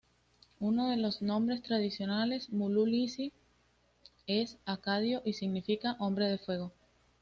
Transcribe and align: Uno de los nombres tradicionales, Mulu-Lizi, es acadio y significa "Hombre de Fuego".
Uno 0.59 0.89
de 0.89 0.97
los 0.97 1.21
nombres 1.21 1.61
tradicionales, 1.61 2.49
Mulu-Lizi, 2.51 3.33
es 4.25 4.57
acadio 4.65 5.21
y 5.25 5.33
significa 5.33 5.95
"Hombre 5.99 6.25
de 6.27 6.39
Fuego". 6.39 6.71